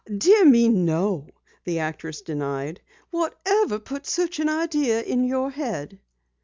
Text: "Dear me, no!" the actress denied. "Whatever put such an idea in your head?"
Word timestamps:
"Dear 0.17 0.43
me, 0.45 0.67
no!" 0.67 1.27
the 1.63 1.77
actress 1.77 2.23
denied. 2.23 2.81
"Whatever 3.11 3.77
put 3.77 4.07
such 4.07 4.39
an 4.39 4.49
idea 4.49 4.99
in 5.03 5.23
your 5.23 5.51
head?" 5.51 5.99